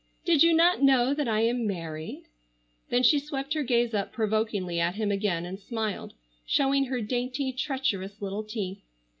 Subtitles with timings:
[0.25, 2.23] Did you not know that I am married?"
[2.89, 7.53] Then she swept her gaze up provokingly at him again and smiled, showing her dainty,
[7.53, 8.81] treacherous, little teeth.